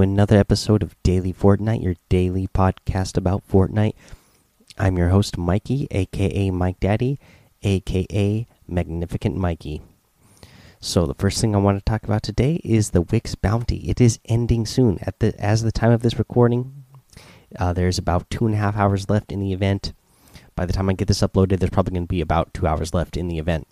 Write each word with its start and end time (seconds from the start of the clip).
Another 0.00 0.36
episode 0.36 0.82
of 0.82 0.94
Daily 1.02 1.32
Fortnite, 1.32 1.82
your 1.82 1.96
daily 2.10 2.46
podcast 2.48 3.16
about 3.16 3.48
Fortnite. 3.48 3.94
I'm 4.76 4.98
your 4.98 5.08
host, 5.08 5.38
Mikey, 5.38 5.88
aka 5.90 6.50
Mike 6.50 6.78
Daddy, 6.80 7.18
aka 7.62 8.46
Magnificent 8.68 9.36
Mikey. 9.36 9.80
So 10.80 11.06
the 11.06 11.14
first 11.14 11.40
thing 11.40 11.54
I 11.54 11.58
want 11.58 11.78
to 11.78 11.84
talk 11.84 12.04
about 12.04 12.22
today 12.22 12.60
is 12.62 12.90
the 12.90 13.00
Wick's 13.00 13.34
bounty. 13.34 13.88
It 13.88 13.98
is 13.98 14.18
ending 14.26 14.66
soon. 14.66 14.98
At 15.00 15.18
the 15.20 15.34
as 15.40 15.62
the 15.62 15.72
time 15.72 15.92
of 15.92 16.02
this 16.02 16.18
recording, 16.18 16.84
uh, 17.58 17.72
there's 17.72 17.96
about 17.96 18.28
two 18.28 18.44
and 18.44 18.54
a 18.54 18.58
half 18.58 18.76
hours 18.76 19.08
left 19.08 19.32
in 19.32 19.40
the 19.40 19.54
event. 19.54 19.94
By 20.54 20.66
the 20.66 20.74
time 20.74 20.90
I 20.90 20.92
get 20.92 21.08
this 21.08 21.22
uploaded, 21.22 21.58
there's 21.58 21.70
probably 21.70 21.92
going 21.94 22.04
to 22.04 22.08
be 22.08 22.20
about 22.20 22.52
two 22.52 22.66
hours 22.66 22.92
left 22.92 23.16
in 23.16 23.28
the 23.28 23.38
event. 23.38 23.66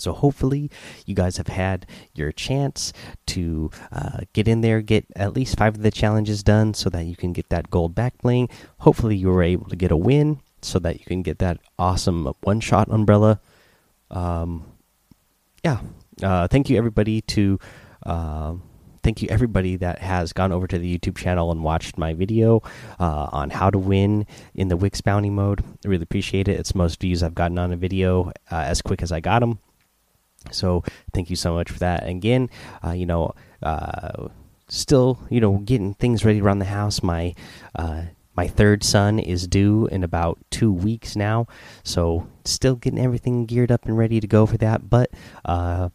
So 0.00 0.12
hopefully 0.12 0.70
you 1.06 1.14
guys 1.14 1.36
have 1.36 1.48
had 1.48 1.86
your 2.14 2.32
chance 2.32 2.92
to 3.26 3.70
uh, 3.92 4.20
get 4.32 4.48
in 4.48 4.60
there, 4.60 4.80
get 4.80 5.06
at 5.16 5.34
least 5.34 5.58
five 5.58 5.74
of 5.74 5.82
the 5.82 5.90
challenges 5.90 6.42
done, 6.42 6.74
so 6.74 6.90
that 6.90 7.04
you 7.04 7.16
can 7.16 7.32
get 7.32 7.48
that 7.50 7.70
gold 7.70 7.94
back 7.94 8.18
bling. 8.18 8.48
Hopefully 8.78 9.16
you 9.16 9.28
were 9.28 9.42
able 9.42 9.68
to 9.68 9.76
get 9.76 9.90
a 9.90 9.96
win, 9.96 10.40
so 10.62 10.78
that 10.78 10.98
you 10.98 11.04
can 11.04 11.22
get 11.22 11.38
that 11.38 11.58
awesome 11.78 12.32
one-shot 12.42 12.88
umbrella. 12.90 13.40
Um, 14.10 14.64
yeah, 15.62 15.80
uh, 16.22 16.48
thank 16.48 16.70
you 16.70 16.78
everybody 16.78 17.20
to. 17.22 17.58
Uh, 18.04 18.54
thank 19.02 19.22
you 19.22 19.28
everybody 19.30 19.76
that 19.76 20.00
has 20.00 20.32
gone 20.32 20.52
over 20.52 20.66
to 20.66 20.78
the 20.78 20.98
YouTube 20.98 21.16
channel 21.16 21.50
and 21.50 21.62
watched 21.62 21.96
my 21.96 22.12
video 22.12 22.62
uh, 22.98 23.28
on 23.32 23.50
how 23.50 23.70
to 23.70 23.78
win 23.78 24.26
in 24.54 24.68
the 24.68 24.76
Wick's 24.76 25.00
bounty 25.00 25.30
mode. 25.30 25.62
I 25.84 25.88
really 25.88 26.02
appreciate 26.02 26.48
it. 26.48 26.58
It's 26.58 26.74
most 26.74 27.00
views 27.00 27.22
I've 27.22 27.34
gotten 27.34 27.58
on 27.58 27.72
a 27.72 27.76
video 27.76 28.32
uh, 28.50 28.64
as 28.66 28.82
quick 28.82 29.02
as 29.02 29.12
I 29.12 29.20
got 29.20 29.40
them. 29.40 29.60
So 30.50 30.84
thank 31.12 31.30
you 31.30 31.36
so 31.36 31.54
much 31.54 31.70
for 31.70 31.78
that. 31.80 32.06
Again, 32.06 32.50
uh, 32.84 32.92
you 32.92 33.06
know, 33.06 33.34
uh, 33.62 34.28
still, 34.68 35.18
you 35.30 35.40
know, 35.40 35.58
getting 35.58 35.94
things 35.94 36.24
ready 36.24 36.40
around 36.40 36.58
the 36.58 36.66
house. 36.66 37.02
My 37.02 37.34
uh, 37.74 38.02
my 38.36 38.46
third 38.46 38.84
son 38.84 39.18
is 39.18 39.48
due 39.48 39.88
in 39.88 40.04
about 40.04 40.38
two 40.50 40.72
weeks 40.72 41.16
now, 41.16 41.46
so 41.82 42.28
still 42.44 42.76
getting 42.76 43.00
everything 43.00 43.46
geared 43.46 43.72
up 43.72 43.84
and 43.84 43.98
ready 43.98 44.20
to 44.20 44.26
go 44.28 44.46
for 44.46 44.56
that. 44.58 44.88
But 44.88 45.10
uh, 45.44 45.88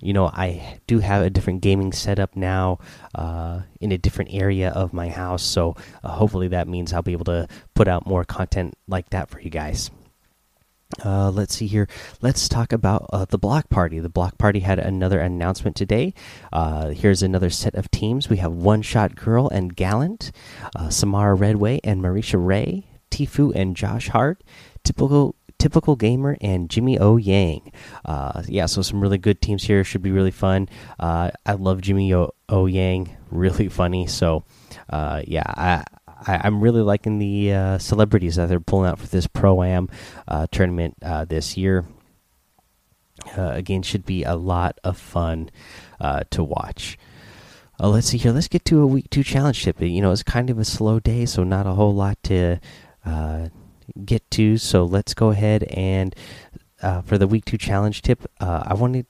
you 0.00 0.12
know, 0.12 0.26
I 0.26 0.78
do 0.86 1.00
have 1.00 1.22
a 1.22 1.30
different 1.30 1.62
gaming 1.62 1.92
setup 1.92 2.36
now 2.36 2.78
uh, 3.14 3.62
in 3.80 3.90
a 3.90 3.98
different 3.98 4.32
area 4.32 4.70
of 4.70 4.92
my 4.92 5.08
house, 5.08 5.42
so 5.42 5.74
uh, 6.04 6.12
hopefully 6.12 6.48
that 6.48 6.68
means 6.68 6.92
I'll 6.92 7.02
be 7.02 7.12
able 7.12 7.24
to 7.24 7.48
put 7.74 7.88
out 7.88 8.06
more 8.06 8.24
content 8.24 8.74
like 8.86 9.10
that 9.10 9.28
for 9.28 9.40
you 9.40 9.50
guys. 9.50 9.90
Uh, 11.04 11.30
let's 11.30 11.54
see 11.56 11.66
here. 11.66 11.88
Let's 12.20 12.48
talk 12.48 12.72
about 12.72 13.08
uh, 13.12 13.24
the 13.24 13.38
block 13.38 13.68
party. 13.70 14.00
The 14.00 14.08
block 14.08 14.38
party 14.38 14.60
had 14.60 14.78
another 14.78 15.20
announcement 15.20 15.76
today. 15.76 16.14
Uh, 16.52 16.88
here's 16.88 17.22
another 17.22 17.50
set 17.50 17.74
of 17.74 17.90
teams. 17.90 18.28
We 18.28 18.38
have 18.38 18.52
One 18.52 18.82
Shot 18.82 19.14
Girl 19.14 19.48
and 19.48 19.74
Gallant, 19.74 20.32
uh, 20.76 20.90
Samara 20.90 21.34
Redway 21.34 21.80
and 21.84 22.02
Marisha 22.02 22.44
Ray, 22.44 22.86
Tfue 23.10 23.54
and 23.54 23.76
Josh 23.76 24.08
Hart, 24.08 24.42
typical 24.84 25.36
typical 25.58 25.94
gamer 25.94 26.38
and 26.40 26.70
Jimmy 26.70 26.98
O 26.98 27.18
Yang. 27.18 27.70
Uh, 28.04 28.42
yeah, 28.48 28.66
so 28.66 28.82
some 28.82 29.00
really 29.00 29.18
good 29.18 29.40
teams 29.42 29.62
here. 29.64 29.84
Should 29.84 30.02
be 30.02 30.10
really 30.10 30.30
fun. 30.30 30.68
Uh, 30.98 31.30
I 31.44 31.52
love 31.52 31.82
Jimmy 31.82 32.12
O, 32.14 32.32
o 32.48 32.66
Yang. 32.66 33.16
Really 33.30 33.68
funny. 33.68 34.08
So 34.08 34.42
yeah, 34.90 35.44
I 35.46 35.84
I, 36.26 36.46
am 36.46 36.60
really 36.60 36.82
liking 36.82 37.18
the 37.18 37.52
uh, 37.52 37.78
celebrities 37.78 38.36
that 38.36 38.48
they're 38.48 38.60
pulling 38.60 38.90
out 38.90 38.98
for 38.98 39.06
this 39.06 39.26
pro 39.26 39.62
am 39.62 39.88
uh, 40.28 40.46
tournament 40.50 40.96
uh, 41.02 41.24
this 41.24 41.56
year. 41.56 41.86
Uh, 43.36 43.50
again, 43.50 43.82
should 43.82 44.06
be 44.06 44.24
a 44.24 44.34
lot 44.34 44.78
of 44.82 44.96
fun 44.96 45.50
uh, 46.00 46.22
to 46.30 46.42
watch. 46.42 46.98
Uh, 47.78 47.88
let's 47.88 48.08
see 48.08 48.18
here. 48.18 48.32
Let's 48.32 48.48
get 48.48 48.64
to 48.66 48.80
a 48.80 48.86
week 48.86 49.10
two 49.10 49.22
challenge 49.22 49.62
tip. 49.62 49.80
You 49.80 50.02
know, 50.02 50.10
it's 50.10 50.22
kind 50.22 50.50
of 50.50 50.58
a 50.58 50.64
slow 50.64 51.00
day, 51.00 51.26
so 51.26 51.44
not 51.44 51.66
a 51.66 51.72
whole 51.72 51.94
lot 51.94 52.22
to 52.24 52.60
get 54.04 54.30
to. 54.32 54.58
So 54.58 54.84
let's 54.84 55.14
go 55.14 55.30
ahead 55.30 55.64
and 55.64 56.14
for 57.04 57.18
the 57.18 57.26
week 57.26 57.44
two 57.44 57.58
challenge 57.58 58.02
tip, 58.02 58.26
I 58.40 58.74
wanted 58.74 59.06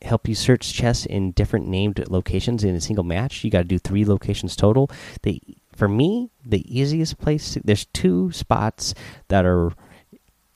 to 0.00 0.06
help 0.06 0.28
you 0.28 0.34
search 0.34 0.72
chests 0.72 1.06
in 1.06 1.32
different 1.32 1.66
named 1.66 2.04
locations 2.08 2.62
in 2.62 2.74
a 2.74 2.80
single 2.80 3.04
match. 3.04 3.42
You 3.42 3.50
got 3.50 3.62
to 3.62 3.64
do 3.64 3.78
three 3.78 4.04
locations 4.04 4.54
total. 4.54 4.90
They 5.22 5.40
for 5.78 5.88
me, 5.88 6.30
the 6.44 6.66
easiest 6.66 7.18
place 7.18 7.52
to, 7.52 7.60
there's 7.62 7.84
two 7.86 8.32
spots 8.32 8.94
that 9.28 9.46
are 9.46 9.70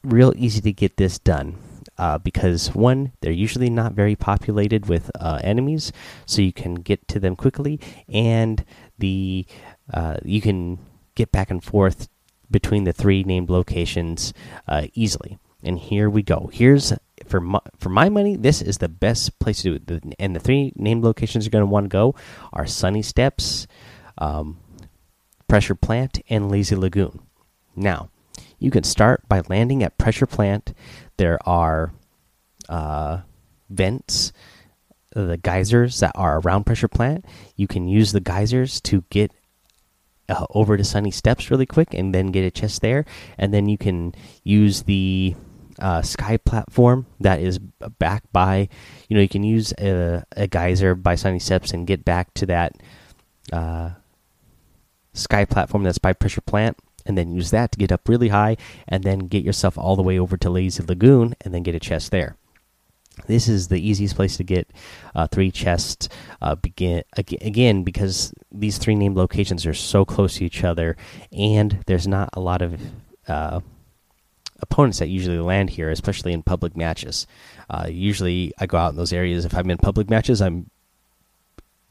real 0.02 0.32
easy 0.36 0.60
to 0.60 0.72
get 0.72 0.96
this 0.96 1.18
done. 1.18 1.56
Uh, 1.96 2.18
because 2.18 2.74
one, 2.74 3.12
they're 3.20 3.30
usually 3.30 3.70
not 3.70 3.92
very 3.92 4.16
populated 4.16 4.86
with 4.86 5.10
uh, 5.20 5.38
enemies, 5.44 5.92
so 6.26 6.42
you 6.42 6.52
can 6.52 6.74
get 6.74 7.06
to 7.06 7.20
them 7.20 7.36
quickly, 7.36 7.78
and 8.08 8.64
the 8.98 9.46
uh, 9.92 10.16
you 10.24 10.40
can 10.40 10.78
get 11.14 11.30
back 11.30 11.50
and 11.50 11.62
forth 11.62 12.08
between 12.50 12.84
the 12.84 12.92
three 12.92 13.22
named 13.22 13.50
locations 13.50 14.32
uh, 14.66 14.86
easily. 14.94 15.38
And 15.62 15.78
here 15.78 16.10
we 16.10 16.22
go. 16.22 16.50
Here's 16.52 16.92
for 17.26 17.40
my, 17.40 17.60
for 17.78 17.90
my 17.90 18.08
money, 18.08 18.36
this 18.36 18.62
is 18.62 18.78
the 18.78 18.88
best 18.88 19.38
place 19.38 19.62
to 19.62 19.78
do 19.78 19.94
it. 19.94 20.16
And 20.18 20.34
the 20.34 20.40
three 20.40 20.72
named 20.74 21.04
locations 21.04 21.44
you're 21.44 21.50
going 21.50 21.62
to 21.62 21.66
want 21.66 21.84
to 21.84 21.88
go 21.88 22.16
are 22.52 22.66
Sunny 22.66 23.02
Steps, 23.02 23.68
um, 24.18 24.58
Pressure 25.52 25.74
Plant, 25.74 26.18
and 26.30 26.50
Lazy 26.50 26.74
Lagoon. 26.74 27.20
Now, 27.76 28.08
you 28.58 28.70
can 28.70 28.84
start 28.84 29.28
by 29.28 29.42
landing 29.50 29.82
at 29.82 29.98
Pressure 29.98 30.24
Plant. 30.24 30.72
There 31.18 31.38
are 31.46 31.92
uh, 32.70 33.20
vents, 33.68 34.32
the 35.14 35.36
geysers 35.36 36.00
that 36.00 36.12
are 36.14 36.40
around 36.40 36.64
Pressure 36.64 36.88
Plant. 36.88 37.26
You 37.54 37.66
can 37.66 37.86
use 37.86 38.12
the 38.12 38.20
geysers 38.20 38.80
to 38.80 39.04
get 39.10 39.30
uh, 40.30 40.46
over 40.54 40.78
to 40.78 40.84
Sunny 40.84 41.10
Steps 41.10 41.50
really 41.50 41.66
quick 41.66 41.92
and 41.92 42.14
then 42.14 42.28
get 42.28 42.46
a 42.46 42.50
chest 42.50 42.80
there. 42.80 43.04
And 43.36 43.52
then 43.52 43.68
you 43.68 43.76
can 43.76 44.14
use 44.44 44.84
the 44.84 45.34
uh, 45.78 46.00
sky 46.00 46.38
platform 46.38 47.04
that 47.20 47.40
is 47.40 47.58
back 47.98 48.22
by, 48.32 48.70
you 49.06 49.16
know, 49.16 49.20
you 49.20 49.28
can 49.28 49.44
use 49.44 49.74
a, 49.76 50.24
a 50.34 50.46
geyser 50.46 50.94
by 50.94 51.14
Sunny 51.14 51.40
Steps 51.40 51.72
and 51.72 51.86
get 51.86 52.06
back 52.06 52.32
to 52.32 52.46
that 52.46 52.72
uh, 53.52 53.90
sky 55.14 55.44
platform 55.44 55.82
that's 55.82 55.98
by 55.98 56.12
pressure 56.12 56.40
plant 56.40 56.78
and 57.04 57.18
then 57.18 57.32
use 57.32 57.50
that 57.50 57.72
to 57.72 57.78
get 57.78 57.92
up 57.92 58.08
really 58.08 58.28
high 58.28 58.56
and 58.88 59.04
then 59.04 59.20
get 59.20 59.44
yourself 59.44 59.76
all 59.76 59.96
the 59.96 60.02
way 60.02 60.18
over 60.18 60.36
to 60.36 60.50
lazy 60.50 60.82
lagoon 60.82 61.34
and 61.40 61.52
then 61.52 61.62
get 61.62 61.74
a 61.74 61.80
chest 61.80 62.10
there. 62.10 62.36
This 63.26 63.46
is 63.46 63.68
the 63.68 63.80
easiest 63.80 64.16
place 64.16 64.36
to 64.38 64.44
get 64.44 64.70
uh, 65.14 65.26
three 65.26 65.50
chests 65.50 66.08
uh, 66.40 66.54
begin 66.54 67.02
again 67.16 67.82
because 67.82 68.32
these 68.50 68.78
three 68.78 68.94
named 68.94 69.16
locations 69.16 69.66
are 69.66 69.74
so 69.74 70.04
close 70.04 70.36
to 70.36 70.46
each 70.46 70.64
other 70.64 70.96
and 71.30 71.82
there's 71.86 72.08
not 72.08 72.30
a 72.32 72.40
lot 72.40 72.62
of 72.62 72.80
uh, 73.28 73.60
opponents 74.60 74.98
that 74.98 75.08
usually 75.08 75.38
land 75.38 75.70
here 75.70 75.90
especially 75.90 76.32
in 76.32 76.42
public 76.42 76.74
matches. 76.74 77.26
Uh, 77.68 77.86
usually 77.88 78.52
i 78.58 78.66
go 78.66 78.78
out 78.78 78.92
in 78.92 78.96
those 78.96 79.12
areas. 79.12 79.44
If 79.44 79.54
i'm 79.54 79.70
in 79.70 79.78
public 79.78 80.08
matches 80.08 80.40
i'm 80.40 80.70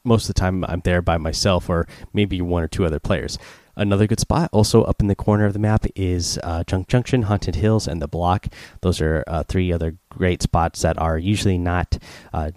most 0.04 0.28
of 0.28 0.34
the 0.34 0.40
time 0.40 0.64
I'm 0.64 0.80
there 0.80 1.02
by 1.02 1.18
myself 1.18 1.68
or 1.68 1.86
maybe 2.12 2.40
one 2.40 2.62
or 2.62 2.68
two 2.68 2.84
other 2.84 3.00
players. 3.00 3.38
Another 3.74 4.06
good 4.06 4.20
spot, 4.20 4.50
also 4.52 4.82
up 4.82 5.00
in 5.00 5.06
the 5.06 5.14
corner 5.14 5.46
of 5.46 5.54
the 5.54 5.58
map, 5.58 5.86
is 5.96 6.38
uh, 6.42 6.62
Junk 6.64 6.88
Junction, 6.88 7.22
Haunted 7.22 7.54
Hills, 7.54 7.88
and 7.88 8.02
the 8.02 8.08
Block. 8.08 8.48
Those 8.82 9.00
are 9.00 9.24
uh, 9.26 9.44
three 9.44 9.72
other 9.72 9.96
great 10.10 10.42
spots 10.42 10.82
that 10.82 10.98
are 10.98 11.16
usually 11.16 11.56
not 11.56 11.96
uh, 12.34 12.50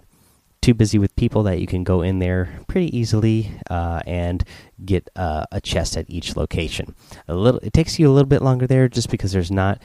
too 0.60 0.74
busy 0.74 0.98
with 0.98 1.16
people 1.16 1.42
that 1.44 1.58
you 1.58 1.66
can 1.66 1.84
go 1.84 2.02
in 2.02 2.18
there 2.18 2.60
pretty 2.66 2.94
easily 2.94 3.52
uh, 3.70 4.00
and 4.04 4.44
get 4.84 5.08
uh, 5.16 5.46
a 5.52 5.60
chest 5.60 5.96
at 5.96 6.04
each 6.10 6.36
location. 6.36 6.94
A 7.28 7.34
little, 7.34 7.60
it 7.60 7.72
takes 7.72 7.98
you 7.98 8.10
a 8.10 8.12
little 8.12 8.28
bit 8.28 8.42
longer 8.42 8.66
there 8.66 8.88
just 8.88 9.08
because 9.08 9.32
there's 9.32 9.50
not 9.50 9.80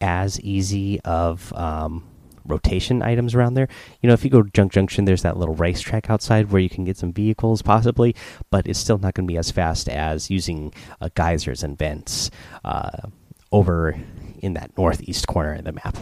as 0.00 0.40
easy 0.40 1.00
of 1.02 1.52
um, 1.52 2.08
rotation 2.46 3.02
items 3.02 3.34
around 3.34 3.54
there. 3.54 3.68
You 4.00 4.08
know, 4.08 4.14
if 4.14 4.24
you 4.24 4.30
go 4.30 4.42
to 4.42 4.50
Junk 4.50 4.72
Junction, 4.72 5.04
there's 5.04 5.22
that 5.22 5.36
little 5.36 5.54
racetrack 5.54 6.10
outside 6.10 6.50
where 6.50 6.60
you 6.62 6.70
can 6.70 6.84
get 6.84 6.96
some 6.96 7.12
vehicles 7.12 7.62
possibly, 7.62 8.14
but 8.50 8.66
it's 8.66 8.78
still 8.78 8.98
not 8.98 9.14
going 9.14 9.26
to 9.26 9.32
be 9.32 9.38
as 9.38 9.50
fast 9.50 9.88
as 9.88 10.30
using 10.30 10.72
uh, 11.00 11.08
geysers 11.14 11.62
and 11.62 11.78
vents 11.78 12.30
uh, 12.64 13.08
over 13.52 13.98
in 14.40 14.54
that 14.54 14.76
northeast 14.76 15.26
corner 15.26 15.54
of 15.54 15.64
the 15.64 15.72
map. 15.72 15.96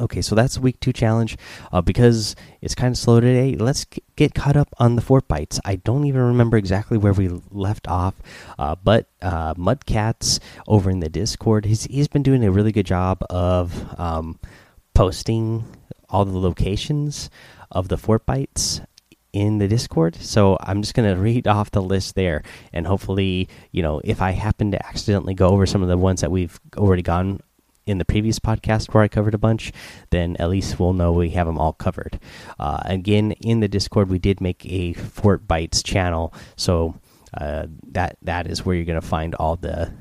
Okay, 0.00 0.22
so 0.22 0.34
that's 0.34 0.58
week 0.58 0.80
two 0.80 0.92
challenge. 0.92 1.36
Uh, 1.70 1.82
because 1.82 2.34
it's 2.60 2.74
kind 2.74 2.92
of 2.92 2.98
slow 2.98 3.20
today, 3.20 3.56
let's 3.56 3.86
get 4.16 4.34
caught 4.34 4.56
up 4.56 4.68
on 4.78 4.96
the 4.96 5.02
fort 5.02 5.28
bites. 5.28 5.60
I 5.64 5.76
don't 5.76 6.06
even 6.06 6.22
remember 6.22 6.56
exactly 6.56 6.96
where 6.96 7.12
we 7.12 7.28
left 7.50 7.86
off, 7.88 8.14
uh, 8.58 8.76
but 8.82 9.08
uh, 9.20 9.54
Mudcats 9.54 10.40
over 10.66 10.90
in 10.90 11.00
the 11.00 11.08
Discord, 11.08 11.66
he's 11.66 11.84
he's 11.84 12.08
been 12.08 12.22
doing 12.22 12.44
a 12.44 12.50
really 12.50 12.72
good 12.72 12.86
job 12.86 13.22
of 13.28 13.98
um, 14.00 14.38
posting 14.94 15.64
all 16.08 16.24
the 16.24 16.38
locations 16.38 17.30
of 17.70 17.88
the 17.88 17.96
fort 17.96 18.26
bites 18.26 18.80
in 19.32 19.58
the 19.58 19.68
discord 19.68 20.14
so 20.16 20.58
i'm 20.60 20.82
just 20.82 20.94
going 20.94 21.08
to 21.14 21.20
read 21.20 21.46
off 21.46 21.70
the 21.70 21.82
list 21.82 22.14
there 22.14 22.42
and 22.72 22.86
hopefully 22.86 23.48
you 23.70 23.82
know 23.82 24.00
if 24.04 24.20
i 24.20 24.32
happen 24.32 24.70
to 24.70 24.86
accidentally 24.86 25.34
go 25.34 25.48
over 25.48 25.66
some 25.66 25.82
of 25.82 25.88
the 25.88 25.96
ones 25.96 26.20
that 26.20 26.30
we've 26.30 26.60
already 26.76 27.02
gone 27.02 27.40
in 27.86 27.98
the 27.98 28.04
previous 28.04 28.38
podcast 28.38 28.92
where 28.92 29.02
I 29.02 29.08
covered 29.08 29.34
a 29.34 29.38
bunch, 29.38 29.72
then 30.10 30.36
at 30.38 30.48
least 30.48 30.78
we'll 30.78 30.92
know 30.92 31.12
we 31.12 31.30
have 31.30 31.46
them 31.46 31.58
all 31.58 31.72
covered. 31.72 32.20
Uh, 32.58 32.80
again, 32.84 33.32
in 33.40 33.60
the 33.60 33.68
Discord, 33.68 34.08
we 34.08 34.18
did 34.18 34.40
make 34.40 34.64
a 34.66 34.92
Fort 34.92 35.48
Bites 35.48 35.82
channel, 35.82 36.32
so 36.56 36.94
uh, 37.34 37.66
that 37.90 38.18
that 38.22 38.46
is 38.46 38.64
where 38.64 38.76
you're 38.76 38.84
going 38.84 39.00
to 39.00 39.06
find 39.06 39.34
all 39.34 39.56
the 39.56 39.92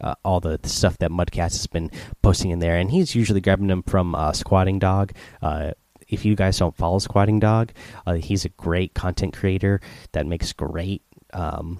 uh, 0.00 0.14
all 0.24 0.40
the 0.40 0.58
stuff 0.64 0.98
that 0.98 1.10
Mudcast 1.10 1.52
has 1.52 1.66
been 1.66 1.90
posting 2.22 2.50
in 2.50 2.58
there, 2.58 2.76
and 2.76 2.90
he's 2.90 3.14
usually 3.14 3.40
grabbing 3.40 3.68
them 3.68 3.82
from 3.82 4.14
uh, 4.14 4.32
Squatting 4.32 4.78
Dog. 4.78 5.12
Uh, 5.42 5.72
if 6.08 6.24
you 6.24 6.34
guys 6.34 6.58
don't 6.58 6.76
follow 6.76 6.98
Squatting 6.98 7.40
Dog, 7.40 7.72
uh, 8.06 8.14
he's 8.14 8.44
a 8.44 8.48
great 8.50 8.94
content 8.94 9.36
creator 9.36 9.80
that 10.12 10.26
makes 10.26 10.52
great 10.52 11.02
um, 11.32 11.78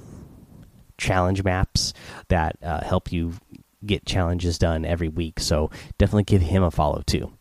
challenge 0.98 1.42
maps 1.42 1.92
that 2.28 2.56
uh, 2.62 2.84
help 2.84 3.10
you 3.10 3.32
get 3.84 4.04
challenges 4.04 4.58
done 4.58 4.84
every 4.84 5.08
week. 5.08 5.40
So 5.40 5.70
definitely 5.98 6.24
give 6.24 6.42
him 6.42 6.62
a 6.62 6.70
follow 6.70 7.02
too. 7.06 7.32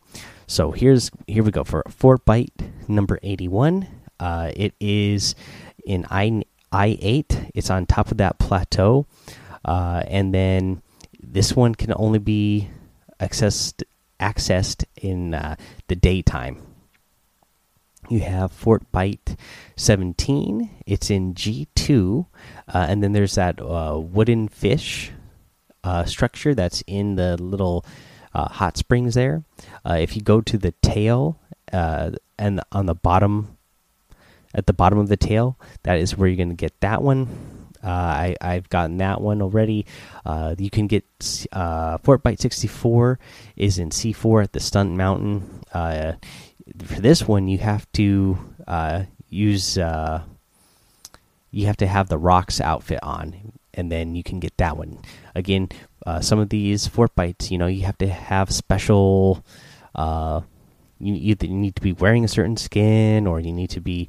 So 0.46 0.72
here's 0.72 1.10
here 1.26 1.44
we 1.44 1.50
go 1.52 1.62
for 1.62 1.84
Fort 1.88 2.24
Bite 2.24 2.52
number 2.88 3.20
eighty 3.22 3.46
one. 3.46 3.86
Uh, 4.18 4.50
it 4.56 4.74
is 4.80 5.36
in 5.84 6.06
I 6.10 6.42
I 6.72 6.98
eight. 7.00 7.52
It's 7.54 7.70
on 7.70 7.86
top 7.86 8.10
of 8.10 8.16
that 8.16 8.38
plateau. 8.38 9.06
Uh, 9.64 10.02
and 10.06 10.34
then 10.34 10.82
this 11.22 11.54
one 11.54 11.74
can 11.74 11.92
only 11.96 12.18
be 12.18 12.68
accessed 13.18 13.82
accessed 14.18 14.84
in 15.00 15.34
uh, 15.34 15.56
the 15.88 15.96
daytime. 15.96 16.62
You 18.08 18.20
have 18.20 18.52
Fort 18.52 18.90
Byte 18.92 19.36
17. 19.76 20.68
It's 20.84 21.10
in 21.10 21.34
G2, 21.34 22.26
uh, 22.68 22.86
and 22.88 23.02
then 23.02 23.12
there's 23.12 23.36
that 23.36 23.60
uh, 23.60 23.98
wooden 23.98 24.48
fish 24.48 25.12
uh, 25.84 26.04
structure 26.04 26.54
that's 26.54 26.82
in 26.86 27.16
the 27.16 27.36
little 27.40 27.84
hot 28.34 28.76
springs 28.76 29.14
there. 29.14 29.42
if 29.86 30.16
you 30.16 30.22
go 30.22 30.40
to 30.40 30.58
the 30.58 30.72
tail 30.82 31.38
and 31.72 32.60
on 32.72 32.86
the 32.86 32.94
bottom, 32.94 33.56
at 34.54 34.66
the 34.66 34.72
bottom 34.72 34.98
of 34.98 35.08
the 35.08 35.16
tail, 35.16 35.56
that 35.84 35.98
is 35.98 36.16
where 36.16 36.28
you're 36.28 36.36
going 36.36 36.48
to 36.48 36.54
get 36.54 36.78
that 36.80 37.02
one 37.02 37.59
uh, 37.82 37.88
I 37.88 38.36
I've 38.40 38.68
gotten 38.68 38.98
that 38.98 39.20
one 39.20 39.40
already. 39.40 39.86
Uh, 40.24 40.54
you 40.58 40.70
can 40.70 40.86
get 40.86 41.04
uh, 41.52 41.98
Fort 41.98 42.22
Bite 42.22 42.40
64 42.40 43.18
is 43.56 43.78
in 43.78 43.90
C4 43.90 44.44
at 44.44 44.52
the 44.52 44.60
Stunt 44.60 44.92
Mountain. 44.92 45.62
Uh, 45.72 46.12
for 46.84 47.00
this 47.00 47.26
one, 47.26 47.48
you 47.48 47.58
have 47.58 47.90
to 47.92 48.38
uh, 48.66 49.04
use 49.28 49.76
you 51.52 51.66
have 51.66 51.76
to 51.78 51.86
have 51.86 52.08
the 52.08 52.18
Rox 52.18 52.60
outfit 52.60 53.00
on, 53.02 53.52
and 53.74 53.90
then 53.90 54.14
you 54.14 54.22
can 54.22 54.40
get 54.40 54.56
that 54.58 54.76
one. 54.76 54.98
Again, 55.34 55.68
some 56.20 56.38
of 56.38 56.50
these 56.50 56.86
Fort 56.86 57.14
Bites, 57.16 57.50
you 57.50 57.58
know, 57.58 57.66
you 57.66 57.84
have 57.86 57.98
to 57.98 58.08
have 58.08 58.52
special. 58.52 59.44
you 59.96 60.44
either 61.00 61.46
need 61.46 61.74
to 61.76 61.82
be 61.82 61.92
wearing 61.92 62.24
a 62.24 62.28
certain 62.28 62.56
skin, 62.56 63.26
or 63.26 63.40
you 63.40 63.52
need 63.52 63.70
to 63.70 63.80
be 63.80 64.06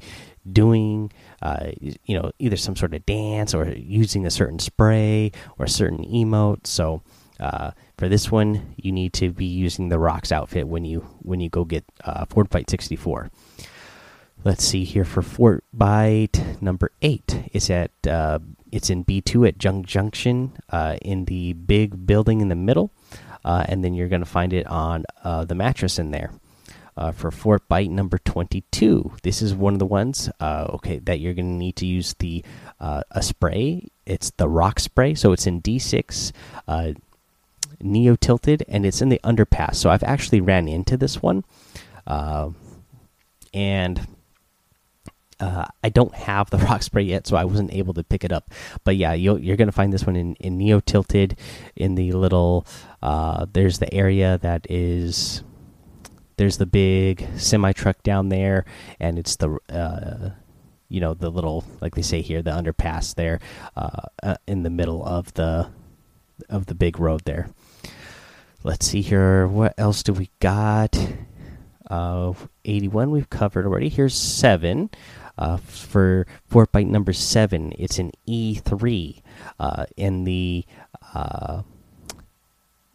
doing 0.50 1.10
uh, 1.42 1.72
you 1.80 2.18
know 2.18 2.30
either 2.38 2.56
some 2.56 2.76
sort 2.76 2.94
of 2.94 3.04
dance 3.04 3.52
or 3.52 3.68
using 3.72 4.24
a 4.24 4.30
certain 4.30 4.58
spray 4.58 5.32
or 5.58 5.66
a 5.66 5.68
certain 5.68 6.04
emote. 6.04 6.66
So 6.66 7.02
uh, 7.40 7.72
for 7.98 8.08
this 8.08 8.30
one 8.30 8.74
you 8.76 8.92
need 8.92 9.12
to 9.14 9.32
be 9.32 9.46
using 9.46 9.88
the 9.88 9.96
Rox 9.96 10.30
outfit 10.30 10.68
when 10.68 10.84
you 10.84 11.00
when 11.20 11.40
you 11.40 11.50
go 11.50 11.64
get 11.64 11.84
uh, 12.04 12.24
fort 12.26 12.48
Bite 12.48 12.70
64 12.70 13.30
let's 14.44 14.64
see 14.64 14.84
here 14.84 15.04
for 15.04 15.22
fort 15.22 15.64
bite 15.72 16.60
number 16.60 16.90
eight. 17.00 17.44
It's 17.52 17.70
at 17.70 17.92
uh, 18.06 18.40
it's 18.70 18.90
in 18.90 19.04
b2 19.04 19.48
at 19.48 19.58
junk 19.58 19.86
junction 19.86 20.52
uh, 20.70 20.96
in 21.02 21.26
the 21.26 21.52
big 21.52 22.06
building 22.06 22.40
in 22.40 22.48
the 22.48 22.56
middle. 22.56 22.90
Uh, 23.44 23.64
and 23.68 23.84
then 23.84 23.92
you're 23.92 24.08
going 24.08 24.22
to 24.22 24.26
find 24.26 24.52
it 24.52 24.66
on 24.68 25.04
the 25.24 25.54
mattress 25.54 25.98
in 25.98 26.12
there 26.12 26.30
uh, 26.96 27.12
for 27.12 27.30
Fort 27.30 27.66
Bite 27.68 27.90
number 27.90 28.18
22. 28.18 29.12
This 29.22 29.42
is 29.42 29.54
one 29.54 29.72
of 29.72 29.78
the 29.78 29.86
ones, 29.86 30.28
uh, 30.40 30.66
okay, 30.74 30.98
that 31.00 31.20
you're 31.20 31.34
going 31.34 31.52
to 31.52 31.58
need 31.58 31.76
to 31.76 31.86
use 31.86 32.14
the 32.18 32.44
uh, 32.80 33.02
a 33.10 33.22
spray. 33.22 33.88
It's 34.06 34.30
the 34.30 34.48
rock 34.48 34.80
spray, 34.80 35.14
so 35.14 35.32
it's 35.32 35.46
in 35.46 35.62
D6, 35.62 36.32
uh, 36.68 36.92
neo 37.80 38.16
tilted, 38.16 38.64
and 38.68 38.84
it's 38.84 39.00
in 39.00 39.08
the 39.08 39.20
underpass. 39.24 39.76
So 39.76 39.90
I've 39.90 40.02
actually 40.02 40.40
ran 40.40 40.68
into 40.68 40.96
this 40.96 41.22
one, 41.22 41.44
uh, 42.06 42.50
and. 43.52 44.06
Uh, 45.40 45.66
I 45.82 45.88
don't 45.88 46.14
have 46.14 46.50
the 46.50 46.58
rock 46.68 46.84
spray 46.84 47.02
yet, 47.02 47.26
so 47.26 47.34
I 47.34 47.42
wasn't 47.42 47.72
able 47.72 47.94
to 47.94 48.04
pick 48.04 48.22
it 48.22 48.30
up. 48.30 48.52
But 48.84 48.94
yeah, 48.94 49.12
you 49.12 49.32
are 49.32 49.56
going 49.56 49.66
to 49.66 49.72
find 49.72 49.92
this 49.92 50.06
one 50.06 50.14
in, 50.14 50.36
in 50.36 50.56
Neo 50.56 50.78
Tilted 50.78 51.36
in 51.74 51.96
the 51.96 52.12
little. 52.12 52.64
there's 53.52 53.80
the 53.80 53.92
area 53.92 54.38
that 54.38 54.70
is 54.70 55.42
there's 56.42 56.56
the 56.56 56.66
big 56.66 57.24
semi 57.36 57.72
truck 57.72 58.02
down 58.02 58.28
there, 58.28 58.64
and 58.98 59.16
it's 59.16 59.36
the 59.36 59.60
uh, 59.68 60.30
you 60.88 61.00
know 61.00 61.14
the 61.14 61.30
little 61.30 61.64
like 61.80 61.94
they 61.94 62.02
say 62.02 62.20
here 62.20 62.42
the 62.42 62.50
underpass 62.50 63.14
there 63.14 63.38
uh, 63.76 64.08
uh, 64.24 64.34
in 64.48 64.64
the 64.64 64.70
middle 64.70 65.06
of 65.06 65.32
the 65.34 65.70
of 66.48 66.66
the 66.66 66.74
big 66.74 66.98
road 66.98 67.22
there. 67.26 67.48
Let's 68.64 68.86
see 68.86 69.02
here. 69.02 69.46
What 69.46 69.74
else 69.78 70.02
do 70.02 70.12
we 70.14 70.30
got? 70.40 70.98
Uh, 71.88 72.32
81 72.64 73.12
we've 73.12 73.30
covered 73.30 73.64
already. 73.64 73.88
Here's 73.88 74.14
seven. 74.14 74.90
Uh, 75.38 75.58
for 75.58 76.26
Fort 76.48 76.72
Bite 76.72 76.88
number 76.88 77.12
seven, 77.12 77.72
it's 77.78 78.00
an 78.00 78.10
E3 78.26 79.22
uh, 79.60 79.86
in 79.96 80.24
the 80.24 80.64
uh, 81.14 81.62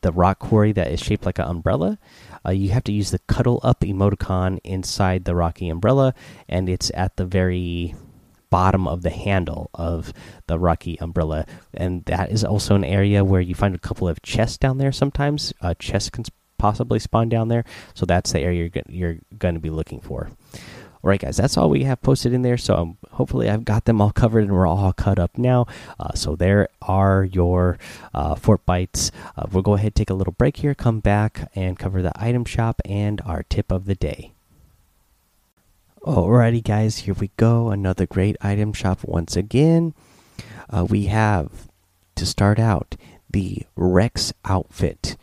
the 0.07 0.13
rock 0.13 0.39
quarry 0.39 0.71
that 0.71 0.89
is 0.89 1.01
shaped 1.01 1.25
like 1.25 1.37
an 1.37 1.43
umbrella. 1.43 1.99
Uh, 2.45 2.51
you 2.51 2.69
have 2.69 2.85
to 2.85 2.93
use 2.93 3.11
the 3.11 3.19
cuddle 3.27 3.59
up 3.61 3.81
emoticon 3.81 4.57
inside 4.63 5.25
the 5.25 5.35
rocky 5.35 5.67
umbrella, 5.67 6.13
and 6.47 6.69
it's 6.69 6.89
at 6.93 7.17
the 7.17 7.25
very 7.25 7.93
bottom 8.49 8.87
of 8.87 9.01
the 9.01 9.09
handle 9.09 9.69
of 9.73 10.13
the 10.47 10.57
rocky 10.57 10.97
umbrella. 11.01 11.45
And 11.73 12.05
that 12.05 12.31
is 12.31 12.45
also 12.45 12.73
an 12.73 12.85
area 12.85 13.25
where 13.25 13.41
you 13.41 13.53
find 13.53 13.75
a 13.75 13.79
couple 13.79 14.07
of 14.07 14.21
chests 14.21 14.57
down 14.57 14.77
there 14.77 14.93
sometimes. 14.93 15.53
Uh, 15.59 15.73
chests 15.77 16.09
can 16.09 16.23
possibly 16.57 16.99
spawn 16.99 17.27
down 17.27 17.49
there. 17.49 17.65
So 17.93 18.05
that's 18.05 18.31
the 18.31 18.39
area 18.39 18.71
you're, 18.73 18.83
you're 18.87 19.17
going 19.37 19.55
to 19.55 19.59
be 19.59 19.69
looking 19.69 19.99
for 19.99 20.29
all 21.03 21.09
right, 21.09 21.19
guys, 21.19 21.37
that's 21.37 21.57
all 21.57 21.69
we 21.69 21.83
have 21.83 22.01
posted 22.01 22.33
in 22.33 22.41
there. 22.41 22.57
So 22.57 22.75
um, 22.75 22.97
hopefully, 23.11 23.49
I've 23.49 23.65
got 23.65 23.85
them 23.85 24.01
all 24.01 24.11
covered 24.11 24.43
and 24.43 24.51
we're 24.51 24.67
all 24.67 24.93
cut 24.93 25.19
up 25.19 25.37
now. 25.37 25.67
Uh, 25.99 26.13
so 26.13 26.35
there 26.35 26.69
are 26.81 27.23
your 27.23 27.77
uh, 28.13 28.35
Fort 28.35 28.65
Bites. 28.65 29.11
Uh, 29.35 29.45
we'll 29.51 29.63
go 29.63 29.75
ahead 29.75 29.95
take 29.95 30.09
a 30.09 30.15
little 30.15 30.33
break 30.33 30.57
here, 30.57 30.73
come 30.73 30.99
back 30.99 31.51
and 31.55 31.77
cover 31.77 32.01
the 32.01 32.11
item 32.15 32.45
shop 32.45 32.81
and 32.85 33.21
our 33.21 33.43
tip 33.43 33.71
of 33.71 33.85
the 33.85 33.95
day. 33.95 34.31
Alrighty, 36.01 36.63
guys, 36.63 36.99
here 36.99 37.13
we 37.13 37.31
go. 37.37 37.69
Another 37.69 38.05
great 38.05 38.37
item 38.41 38.73
shop 38.73 38.99
once 39.03 39.35
again. 39.35 39.93
Uh, 40.69 40.85
we 40.85 41.05
have 41.05 41.67
to 42.15 42.25
start 42.25 42.59
out 42.59 42.95
the 43.29 43.63
Rex 43.75 44.33
outfit. 44.45 45.17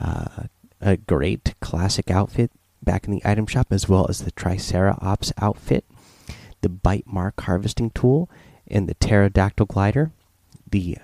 Uh, 0.00 0.44
a 0.80 0.96
great 0.96 1.54
classic 1.60 2.10
outfit 2.10 2.52
back 2.88 3.04
in 3.04 3.12
the 3.12 3.20
item 3.22 3.46
shop, 3.46 3.66
as 3.70 3.86
well 3.86 4.06
as 4.08 4.20
the 4.20 4.30
Triceratops 4.30 5.30
outfit, 5.42 5.84
the 6.62 6.70
Bite 6.70 7.06
Mark 7.06 7.38
harvesting 7.42 7.90
tool, 7.90 8.30
and 8.66 8.88
the 8.88 8.94
Pterodactyl 8.94 9.66
glider. 9.66 10.10
The 10.70 10.96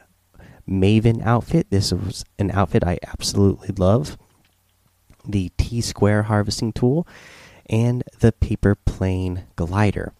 Maven 0.67 1.23
outfit. 1.23 1.67
This 1.69 1.93
was 1.93 2.25
an 2.39 2.51
outfit 2.53 2.83
I 2.83 2.99
absolutely 3.07 3.69
love. 3.77 4.17
The 5.29 5.53
T 5.59 5.83
Square 5.83 6.23
harvesting 6.23 6.73
tool, 6.73 7.07
and 7.69 8.03
the 8.21 8.33
Paper 8.33 8.75
Plane 8.75 9.45
glider. 9.55 10.15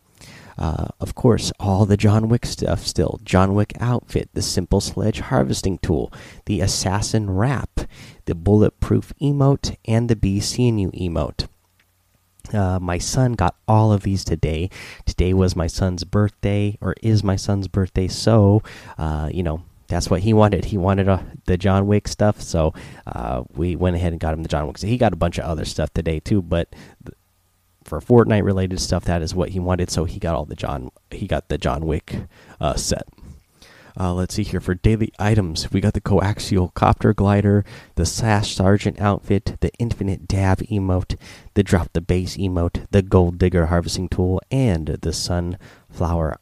Uh, 0.59 0.89
of 1.01 1.15
course, 1.15 1.51
all 1.59 1.87
the 1.87 1.97
John 1.97 2.29
Wick 2.29 2.45
stuff 2.45 2.87
still. 2.87 3.21
John 3.25 3.55
Wick 3.55 3.73
outfit, 3.81 4.29
the 4.35 4.43
Simple 4.43 4.83
Sledge 4.83 5.21
harvesting 5.21 5.79
tool, 5.79 6.13
the 6.45 6.61
Assassin 6.61 7.31
wrap, 7.31 7.81
the 8.27 8.35
Bulletproof 8.35 9.15
emote, 9.19 9.77
and 9.87 10.11
the 10.11 10.15
You 10.15 10.91
emote. 10.93 11.49
Uh, 12.53 12.79
my 12.81 12.99
son 12.99 13.33
got 13.33 13.57
all 13.67 13.93
of 13.93 14.03
these 14.03 14.25
today. 14.25 14.71
Today 15.07 15.33
was 15.33 15.57
my 15.57 15.67
son's 15.67 16.05
birthday, 16.05 16.77
or 16.81 16.95
is 17.03 17.25
my 17.25 17.37
son's 17.37 17.69
birthday. 17.69 18.09
So, 18.09 18.63
uh, 18.99 19.31
you 19.33 19.43
know, 19.43 19.63
that's 19.89 20.11
what 20.11 20.21
he 20.21 20.33
wanted. 20.33 20.67
He 20.67 20.77
wanted 20.77 21.09
uh, 21.09 21.21
the 21.47 21.57
John 21.57 21.87
Wick 21.87 22.09
stuff. 22.09 22.41
So, 22.41 22.75
uh, 23.07 23.45
we 23.55 23.77
went 23.77 23.97
ahead 23.97 24.13
and 24.13 24.21
got 24.21 24.35
him 24.35 24.43
the 24.43 24.49
John 24.49 24.67
Wick. 24.67 24.79
So 24.79 24.87
he 24.87 24.99
got 24.99 25.13
a 25.13 25.17
bunch 25.17 25.39
of 25.39 25.45
other 25.45 25.65
stuff 25.65 25.93
today 25.95 26.21
too, 26.21 26.43
but 26.43 26.75
for 27.85 28.01
Fortnite 28.01 28.45
related 28.45 28.81
stuff, 28.81 29.05
that 29.05 29.23
is 29.23 29.35
what 29.35 29.51
he 29.51 29.61
wanted. 29.61 29.91
So 29.91 30.05
he 30.05 30.19
got 30.19 30.35
all 30.35 30.45
the 30.45 30.57
John. 30.57 30.91
He 31.11 31.27
got 31.27 31.49
the 31.49 31.59
John 31.59 31.87
Wick 31.87 32.17
uh, 32.61 32.75
set. 32.75 33.07
Uh, 33.99 34.13
let's 34.13 34.35
see 34.35 34.43
here 34.43 34.61
for 34.61 34.75
daily 34.75 35.13
items. 35.19 35.71
We 35.73 35.81
got 35.81 35.95
the 35.95 36.01
coaxial 36.01 36.75
copter 36.75 37.15
glider, 37.15 37.65
the 37.95 38.07
Sash 38.07 38.55
Sergeant 38.55 39.01
outfit, 39.01 39.57
the 39.61 39.73
infinite 39.79 40.27
dab 40.27 40.59
emote, 40.63 41.17
the 41.55 41.63
drop 41.63 41.93
the 41.93 42.01
bass 42.01 42.37
emote, 42.37 42.87
the 42.91 43.03
gold 43.03 43.39
digger 43.39 43.67
harvesting 43.67 44.09
tool, 44.09 44.41
and 44.51 44.87
the 44.87 45.13
sunflower 45.13 46.39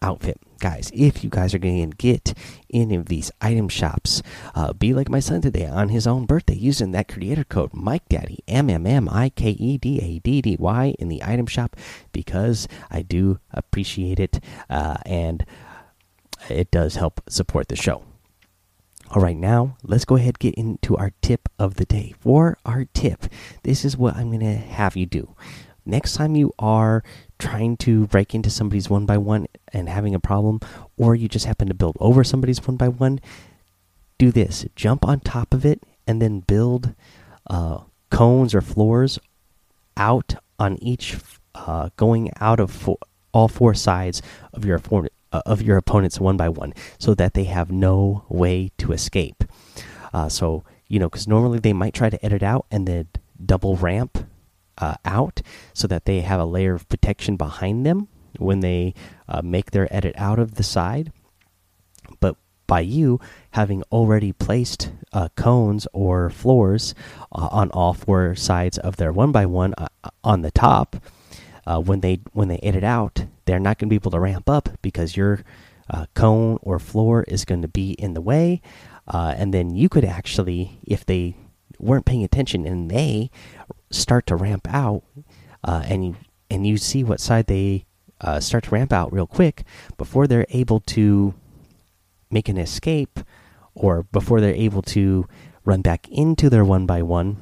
outfit. 0.00 0.38
Guys, 0.60 0.90
if 0.94 1.22
you 1.22 1.28
guys 1.28 1.52
are 1.52 1.58
going 1.58 1.90
to 1.90 1.96
get 1.96 2.32
any 2.72 2.94
of 2.94 3.06
these 3.06 3.30
item 3.40 3.68
shops, 3.68 4.22
uh, 4.54 4.72
be 4.72 4.94
like 4.94 5.10
my 5.10 5.20
son 5.20 5.42
today 5.42 5.66
on 5.66 5.90
his 5.90 6.06
own 6.06 6.24
birthday 6.24 6.54
using 6.54 6.92
that 6.92 7.08
creator 7.08 7.44
code 7.44 7.70
Mike 7.74 8.08
Daddy 8.08 8.38
M 8.48 8.70
M 8.70 8.86
M 8.86 9.08
I 9.10 9.28
K 9.30 9.50
E 9.50 9.76
D 9.76 10.00
A 10.00 10.18
D 10.20 10.40
D 10.40 10.56
Y 10.58 10.94
in 10.98 11.08
the 11.08 11.22
item 11.22 11.46
shop 11.46 11.76
because 12.12 12.66
I 12.90 13.02
do 13.02 13.40
appreciate 13.50 14.20
it 14.20 14.40
uh, 14.70 14.96
and 15.04 15.44
it 16.48 16.70
does 16.70 16.96
help 16.96 17.20
support 17.28 17.68
the 17.68 17.76
show. 17.76 18.04
All 19.10 19.22
right, 19.22 19.36
now 19.36 19.76
let's 19.82 20.04
go 20.04 20.16
ahead 20.16 20.38
get 20.38 20.54
into 20.54 20.96
our 20.96 21.12
tip 21.22 21.48
of 21.58 21.74
the 21.74 21.84
day. 21.84 22.14
For 22.20 22.58
our 22.64 22.86
tip, 22.86 23.26
this 23.62 23.84
is 23.84 23.96
what 23.96 24.16
I'm 24.16 24.28
going 24.28 24.40
to 24.40 24.56
have 24.56 24.96
you 24.96 25.06
do. 25.06 25.34
Next 25.86 26.14
time 26.14 26.34
you 26.34 26.52
are 26.58 27.04
trying 27.38 27.76
to 27.78 28.06
break 28.06 28.34
into 28.34 28.48
somebody's 28.48 28.88
one 28.88 29.04
by 29.04 29.18
one 29.18 29.46
and 29.72 29.88
having 29.88 30.14
a 30.14 30.20
problem, 30.20 30.60
or 30.96 31.14
you 31.14 31.28
just 31.28 31.44
happen 31.44 31.68
to 31.68 31.74
build 31.74 31.96
over 32.00 32.24
somebody's 32.24 32.66
one 32.66 32.76
by 32.76 32.88
one, 32.88 33.20
do 34.18 34.32
this 34.32 34.64
jump 34.74 35.06
on 35.06 35.20
top 35.20 35.52
of 35.52 35.64
it 35.66 35.82
and 36.06 36.22
then 36.22 36.40
build 36.40 36.94
uh, 37.48 37.80
cones 38.10 38.54
or 38.54 38.60
floors 38.60 39.18
out 39.96 40.36
on 40.58 40.78
each, 40.82 41.16
uh, 41.54 41.90
going 41.96 42.30
out 42.40 42.60
of 42.60 42.70
four, 42.70 42.98
all 43.32 43.48
four 43.48 43.74
sides 43.74 44.22
of 44.52 44.64
your 44.64 44.78
uh, 45.34 45.42
of 45.44 45.60
your 45.60 45.76
opponents 45.76 46.20
one 46.20 46.36
by 46.36 46.48
one, 46.48 46.72
so 46.98 47.12
that 47.14 47.34
they 47.34 47.44
have 47.44 47.70
no 47.72 48.24
way 48.28 48.70
to 48.78 48.92
escape. 48.92 49.42
Uh, 50.12 50.28
so 50.28 50.62
you 50.86 51.00
know, 51.00 51.08
because 51.08 51.26
normally 51.26 51.58
they 51.58 51.72
might 51.72 51.94
try 51.94 52.08
to 52.08 52.24
edit 52.24 52.42
out 52.42 52.66
and 52.70 52.86
then 52.86 53.08
double 53.44 53.74
ramp 53.74 54.28
uh, 54.78 54.94
out, 55.04 55.42
so 55.72 55.88
that 55.88 56.04
they 56.04 56.20
have 56.20 56.40
a 56.40 56.44
layer 56.44 56.74
of 56.74 56.88
protection 56.88 57.36
behind 57.36 57.84
them 57.84 58.06
when 58.38 58.60
they 58.60 58.94
uh, 59.28 59.42
make 59.42 59.70
their 59.70 59.88
edit 59.90 60.14
out 60.16 60.38
of 60.38 60.54
the 60.54 60.62
side. 60.62 61.10
But 62.20 62.36
by 62.66 62.80
you 62.80 63.18
having 63.50 63.82
already 63.90 64.32
placed 64.32 64.92
uh, 65.12 65.28
cones 65.36 65.88
or 65.92 66.30
floors 66.30 66.94
uh, 67.32 67.48
on 67.50 67.70
all 67.70 67.94
four 67.94 68.34
sides 68.36 68.78
of 68.78 68.96
their 68.96 69.12
one 69.12 69.32
by 69.32 69.46
one 69.46 69.74
on 70.22 70.42
the 70.42 70.50
top, 70.50 70.96
when 71.66 72.00
they 72.00 72.20
when 72.32 72.48
they 72.48 72.60
edit 72.62 72.84
out, 72.84 73.26
they're 73.44 73.60
not 73.60 73.78
going 73.78 73.88
to 73.88 73.90
be 73.90 73.96
able 73.96 74.10
to 74.10 74.20
ramp 74.20 74.48
up 74.48 74.68
because 74.82 75.16
your 75.16 75.44
uh, 75.90 76.06
cone 76.14 76.58
or 76.62 76.78
floor 76.78 77.24
is 77.28 77.44
going 77.44 77.62
to 77.62 77.68
be 77.68 77.92
in 77.92 78.14
the 78.14 78.20
way. 78.20 78.60
Uh, 79.06 79.34
and 79.36 79.52
then 79.52 79.74
you 79.74 79.88
could 79.88 80.04
actually, 80.04 80.80
if 80.86 81.04
they 81.04 81.36
weren't 81.78 82.06
paying 82.06 82.24
attention 82.24 82.66
and 82.66 82.90
they 82.90 83.30
start 83.90 84.26
to 84.26 84.36
ramp 84.36 84.66
out, 84.70 85.02
uh, 85.62 85.82
and 85.86 86.04
you 86.04 86.16
and 86.50 86.66
you 86.66 86.76
see 86.76 87.02
what 87.02 87.20
side 87.20 87.46
they 87.46 87.84
uh, 88.20 88.38
start 88.38 88.64
to 88.64 88.70
ramp 88.70 88.92
out 88.92 89.12
real 89.12 89.26
quick 89.26 89.64
before 89.96 90.26
they're 90.26 90.46
able 90.50 90.80
to 90.80 91.34
make 92.30 92.48
an 92.48 92.58
escape, 92.58 93.20
or 93.74 94.04
before 94.04 94.40
they're 94.40 94.54
able 94.54 94.82
to 94.82 95.26
run 95.64 95.82
back 95.82 96.08
into 96.08 96.48
their 96.50 96.64
one 96.64 96.86
by 96.86 97.02
one, 97.02 97.36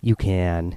you 0.00 0.14
can 0.16 0.76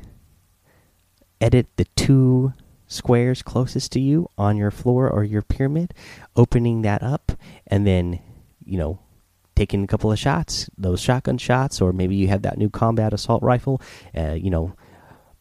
edit 1.39 1.67
the 1.77 1.85
two 1.95 2.53
squares 2.91 3.41
closest 3.41 3.91
to 3.93 3.99
you 3.99 4.27
on 4.37 4.57
your 4.57 4.69
floor 4.71 5.09
or 5.09 5.23
your 5.23 5.41
pyramid, 5.41 5.93
opening 6.35 6.81
that 6.81 7.01
up, 7.01 7.31
and 7.67 7.87
then, 7.87 8.19
you 8.65 8.77
know, 8.77 8.99
taking 9.55 9.83
a 9.83 9.87
couple 9.87 10.11
of 10.11 10.19
shots, 10.19 10.69
those 10.77 10.99
shotgun 10.99 11.37
shots, 11.37 11.79
or 11.79 11.93
maybe 11.93 12.15
you 12.15 12.27
have 12.27 12.41
that 12.41 12.57
new 12.57 12.69
combat 12.69 13.13
assault 13.13 13.41
rifle, 13.41 13.81
uh, 14.17 14.33
you 14.33 14.49
know, 14.49 14.73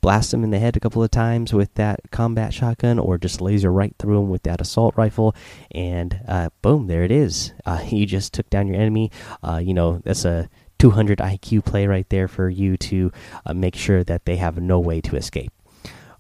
blast 0.01 0.31
them 0.31 0.45
in 0.45 0.51
the 0.51 0.59
head 0.59 0.77
a 0.77 0.81
couple 0.81 1.03
of 1.03 1.11
times 1.11 1.53
with 1.53 1.75
that 1.75 2.01
combat 2.13 2.55
shotgun, 2.55 2.99
or 2.99 3.19
just 3.19 3.41
laser 3.41 3.73
right 3.73 3.95
through 3.99 4.17
them 4.17 4.31
with 4.31 4.45
that 4.45 4.61
assault 4.61 4.95
rifle, 4.97 5.35
and 5.73 6.21
uh, 6.29 6.49
boom, 6.63 6.87
there 6.87 7.03
it 7.03 7.11
is. 7.11 7.53
Uh, 7.67 7.83
you 7.89 8.07
just 8.07 8.33
took 8.33 8.49
down 8.49 8.69
your 8.69 8.81
enemy. 8.81 9.11
Uh, 9.43 9.61
you 9.63 9.75
know, 9.75 10.01
that's 10.05 10.25
a 10.25 10.49
200 10.79 11.19
IQ 11.19 11.65
play 11.65 11.87
right 11.87 12.09
there 12.11 12.29
for 12.29 12.49
you 12.49 12.77
to 12.77 13.11
uh, 13.45 13.53
make 13.53 13.75
sure 13.75 14.05
that 14.05 14.25
they 14.25 14.37
have 14.37 14.59
no 14.59 14.79
way 14.79 15.01
to 15.01 15.17
escape. 15.17 15.53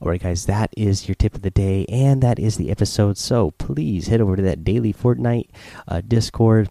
Alright, 0.02 0.23
guys, 0.23 0.47
that 0.47 0.73
is 0.78 1.07
your 1.09 1.14
tip 1.14 1.35
of 1.35 1.42
the 1.42 1.50
day, 1.50 1.85
and 1.90 2.23
that 2.23 2.38
is 2.38 2.57
the 2.57 2.71
episode. 2.71 3.19
So 3.19 3.50
please 3.59 4.07
head 4.07 4.23
over 4.23 4.35
to 4.35 4.40
that 4.40 4.64
daily 4.64 4.95
Fortnite 4.95 5.50
uh, 5.87 6.00
Discord. 6.00 6.71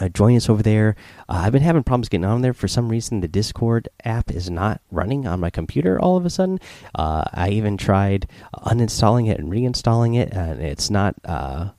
Uh, 0.00 0.08
join 0.08 0.36
us 0.36 0.48
over 0.48 0.62
there. 0.62 0.94
Uh, 1.28 1.42
I've 1.44 1.52
been 1.52 1.62
having 1.62 1.82
problems 1.82 2.08
getting 2.08 2.24
on 2.24 2.42
there. 2.42 2.52
For 2.52 2.68
some 2.68 2.88
reason, 2.88 3.20
the 3.20 3.26
Discord 3.26 3.88
app 4.04 4.30
is 4.30 4.48
not 4.48 4.80
running 4.92 5.26
on 5.26 5.40
my 5.40 5.50
computer 5.50 6.00
all 6.00 6.16
of 6.16 6.24
a 6.24 6.30
sudden. 6.30 6.60
Uh, 6.94 7.24
I 7.34 7.48
even 7.48 7.76
tried 7.76 8.28
uninstalling 8.54 9.28
it 9.28 9.40
and 9.40 9.50
reinstalling 9.50 10.16
it, 10.16 10.32
and 10.32 10.62
it's 10.62 10.88
not, 10.88 11.16
uh, 11.24 11.70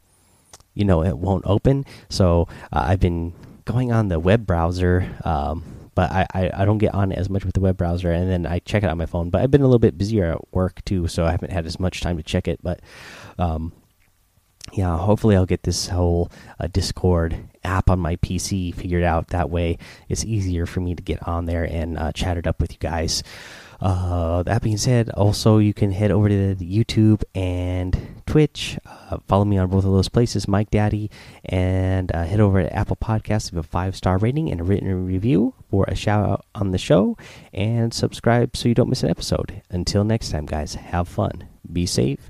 you 0.73 0.83
know, 0.83 1.01
it 1.01 1.17
won't 1.17 1.45
open. 1.47 1.85
So 2.09 2.49
uh, 2.73 2.83
I've 2.89 2.99
been 2.99 3.31
going 3.63 3.93
on 3.93 4.09
the 4.09 4.19
web 4.19 4.45
browser. 4.45 5.15
Um, 5.23 5.63
but 5.95 6.11
I, 6.11 6.25
I, 6.33 6.51
I, 6.53 6.65
don't 6.65 6.77
get 6.77 6.93
on 6.93 7.11
it 7.11 7.17
as 7.17 7.29
much 7.29 7.43
with 7.43 7.53
the 7.53 7.59
web 7.59 7.77
browser, 7.77 8.11
and 8.11 8.29
then 8.29 8.45
I 8.45 8.59
check 8.59 8.83
it 8.83 8.89
on 8.89 8.97
my 8.97 9.05
phone. 9.05 9.29
But 9.29 9.41
I've 9.41 9.51
been 9.51 9.61
a 9.61 9.65
little 9.65 9.79
bit 9.79 9.97
busier 9.97 10.31
at 10.33 10.53
work 10.53 10.83
too, 10.85 11.07
so 11.07 11.25
I 11.25 11.31
haven't 11.31 11.51
had 11.51 11.65
as 11.65 11.79
much 11.79 12.01
time 12.01 12.17
to 12.17 12.23
check 12.23 12.47
it. 12.47 12.59
But 12.63 12.81
um, 13.37 13.73
yeah, 14.73 14.97
hopefully 14.97 15.35
I'll 15.35 15.45
get 15.45 15.63
this 15.63 15.87
whole 15.87 16.31
uh, 16.59 16.67
Discord 16.67 17.37
app 17.63 17.89
on 17.89 17.99
my 17.99 18.15
PC 18.17 18.73
figured 18.73 19.03
out. 19.03 19.27
That 19.27 19.49
way, 19.49 19.77
it's 20.09 20.25
easier 20.25 20.65
for 20.65 20.79
me 20.79 20.95
to 20.95 21.03
get 21.03 21.27
on 21.27 21.45
there 21.45 21.63
and 21.63 21.97
uh, 21.97 22.11
chat 22.11 22.37
it 22.37 22.47
up 22.47 22.59
with 22.61 22.71
you 22.71 22.79
guys. 22.79 23.23
Uh, 23.81 24.43
that 24.43 24.61
being 24.61 24.77
said, 24.77 25.09
also 25.09 25.57
you 25.57 25.73
can 25.73 25.91
head 25.91 26.11
over 26.11 26.29
to 26.29 26.55
YouTube 26.55 27.23
and 27.33 28.21
Twitch. 28.27 28.77
Uh, 28.85 29.17
follow 29.27 29.43
me 29.43 29.57
on 29.57 29.69
both 29.69 29.85
of 29.85 29.91
those 29.91 30.07
places, 30.07 30.47
Mike 30.47 30.69
Daddy, 30.69 31.09
and 31.43 32.11
uh, 32.13 32.23
head 32.23 32.39
over 32.39 32.61
to 32.61 32.73
Apple 32.75 32.95
Podcasts, 32.95 33.51
leave 33.51 33.59
a 33.59 33.63
five 33.63 33.95
star 33.95 34.19
rating 34.19 34.51
and 34.51 34.61
a 34.61 34.63
written 34.63 35.05
review 35.05 35.55
for 35.71 35.85
a 35.87 35.95
shout 35.95 36.29
out 36.29 36.45
on 36.53 36.71
the 36.71 36.77
show, 36.77 37.17
and 37.53 37.91
subscribe 37.91 38.55
so 38.55 38.69
you 38.69 38.75
don't 38.75 38.89
miss 38.89 39.01
an 39.01 39.09
episode. 39.09 39.63
Until 39.71 40.03
next 40.03 40.29
time, 40.29 40.45
guys, 40.45 40.75
have 40.75 41.07
fun, 41.07 41.47
be 41.71 41.87
safe, 41.87 42.29